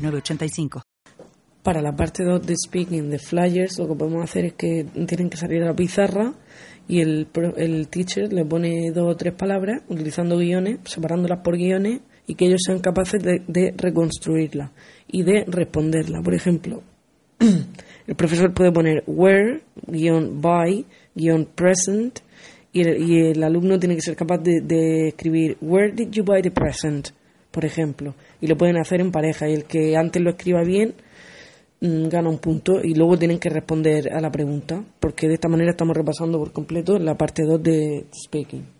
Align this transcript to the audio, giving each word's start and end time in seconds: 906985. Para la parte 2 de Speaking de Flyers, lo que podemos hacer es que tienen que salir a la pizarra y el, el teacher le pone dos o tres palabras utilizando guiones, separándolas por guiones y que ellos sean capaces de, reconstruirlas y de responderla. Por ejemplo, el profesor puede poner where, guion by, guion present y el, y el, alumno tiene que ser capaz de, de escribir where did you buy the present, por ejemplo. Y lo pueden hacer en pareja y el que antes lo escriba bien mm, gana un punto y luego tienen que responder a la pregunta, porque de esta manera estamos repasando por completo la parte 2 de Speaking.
906985. 0.00 0.82
Para 1.62 1.82
la 1.82 1.94
parte 1.94 2.24
2 2.24 2.46
de 2.46 2.54
Speaking 2.56 3.10
de 3.10 3.18
Flyers, 3.18 3.78
lo 3.78 3.88
que 3.88 3.94
podemos 3.94 4.24
hacer 4.24 4.46
es 4.46 4.52
que 4.54 4.86
tienen 5.06 5.28
que 5.28 5.36
salir 5.36 5.62
a 5.62 5.66
la 5.66 5.74
pizarra 5.74 6.32
y 6.88 7.00
el, 7.00 7.28
el 7.56 7.88
teacher 7.88 8.32
le 8.32 8.44
pone 8.44 8.90
dos 8.92 9.12
o 9.12 9.16
tres 9.16 9.34
palabras 9.34 9.82
utilizando 9.88 10.38
guiones, 10.38 10.78
separándolas 10.84 11.40
por 11.40 11.56
guiones 11.56 12.00
y 12.26 12.34
que 12.34 12.46
ellos 12.46 12.62
sean 12.64 12.80
capaces 12.80 13.22
de, 13.22 13.74
reconstruirlas 13.76 14.70
y 15.06 15.22
de 15.22 15.44
responderla. 15.46 16.22
Por 16.22 16.34
ejemplo, 16.34 16.82
el 18.06 18.14
profesor 18.16 18.54
puede 18.54 18.72
poner 18.72 19.04
where, 19.06 19.62
guion 19.86 20.40
by, 20.40 20.84
guion 21.14 21.46
present 21.54 22.20
y 22.72 22.80
el, 22.80 23.02
y 23.02 23.30
el, 23.30 23.42
alumno 23.42 23.78
tiene 23.78 23.96
que 23.96 24.02
ser 24.02 24.16
capaz 24.16 24.38
de, 24.38 24.60
de 24.60 25.08
escribir 25.08 25.58
where 25.60 25.92
did 25.92 26.10
you 26.10 26.24
buy 26.24 26.40
the 26.40 26.50
present, 26.50 27.10
por 27.50 27.64
ejemplo. 27.64 28.14
Y 28.40 28.46
lo 28.46 28.56
pueden 28.56 28.76
hacer 28.76 29.00
en 29.00 29.12
pareja 29.12 29.48
y 29.48 29.54
el 29.54 29.64
que 29.64 29.96
antes 29.96 30.22
lo 30.22 30.30
escriba 30.30 30.62
bien 30.62 30.94
mm, 31.80 32.08
gana 32.08 32.28
un 32.28 32.38
punto 32.38 32.80
y 32.82 32.94
luego 32.94 33.18
tienen 33.18 33.38
que 33.38 33.50
responder 33.50 34.12
a 34.12 34.20
la 34.20 34.30
pregunta, 34.30 34.84
porque 35.00 35.28
de 35.28 35.34
esta 35.34 35.48
manera 35.48 35.70
estamos 35.70 35.96
repasando 35.96 36.38
por 36.38 36.52
completo 36.52 36.98
la 36.98 37.16
parte 37.16 37.44
2 37.44 37.62
de 37.62 38.06
Speaking. 38.26 38.79